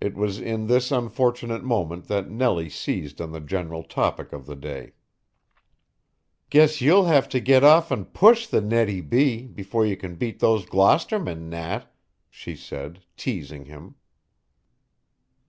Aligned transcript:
It 0.00 0.14
was 0.14 0.38
in 0.38 0.68
this 0.68 0.92
unfortunate 0.92 1.64
moment 1.64 2.06
that 2.06 2.30
Nellie 2.30 2.70
seized 2.70 3.20
on 3.20 3.32
the 3.32 3.40
general 3.40 3.82
topic 3.82 4.32
of 4.32 4.46
the 4.46 4.54
day. 4.54 4.92
"Guess 6.50 6.80
you'll 6.80 7.06
have 7.06 7.28
to 7.30 7.40
get 7.40 7.64
off 7.64 7.90
and 7.90 8.14
push 8.14 8.46
the 8.46 8.60
Nettie 8.60 9.00
B. 9.00 9.48
before 9.48 9.84
you 9.84 9.96
can 9.96 10.14
beat 10.14 10.38
those 10.38 10.64
Gloucestermen, 10.64 11.48
Nat," 11.48 11.92
she 12.30 12.54
said, 12.54 13.00
teasing 13.16 13.64
him. 13.64 13.96